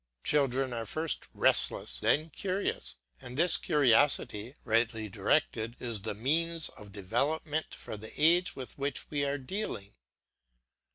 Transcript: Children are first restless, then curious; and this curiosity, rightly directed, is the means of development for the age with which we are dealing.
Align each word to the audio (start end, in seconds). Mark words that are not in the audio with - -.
Children 0.23 0.73
are 0.73 0.87
first 0.87 1.27
restless, 1.31 1.99
then 1.99 2.31
curious; 2.31 2.95
and 3.21 3.37
this 3.37 3.55
curiosity, 3.57 4.55
rightly 4.65 5.09
directed, 5.09 5.75
is 5.79 6.01
the 6.01 6.15
means 6.15 6.69
of 6.69 6.91
development 6.91 7.75
for 7.75 7.97
the 7.97 8.11
age 8.19 8.55
with 8.55 8.79
which 8.79 9.11
we 9.11 9.23
are 9.25 9.37
dealing. 9.37 9.93